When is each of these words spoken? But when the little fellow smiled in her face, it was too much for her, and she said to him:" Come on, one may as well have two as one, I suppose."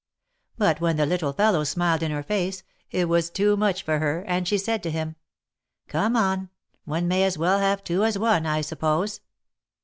But 0.57 0.81
when 0.81 0.97
the 0.97 1.05
little 1.05 1.31
fellow 1.31 1.63
smiled 1.63 2.01
in 2.01 2.09
her 2.09 2.23
face, 2.23 2.63
it 2.89 3.07
was 3.07 3.29
too 3.29 3.55
much 3.55 3.83
for 3.83 3.99
her, 3.99 4.23
and 4.25 4.47
she 4.47 4.57
said 4.57 4.81
to 4.81 4.89
him:" 4.89 5.15
Come 5.89 6.15
on, 6.15 6.49
one 6.85 7.07
may 7.07 7.23
as 7.23 7.37
well 7.37 7.59
have 7.59 7.83
two 7.83 8.03
as 8.03 8.17
one, 8.17 8.47
I 8.47 8.61
suppose." 8.61 9.21